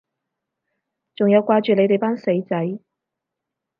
[1.13, 2.79] 仲有掛住你哋班死仔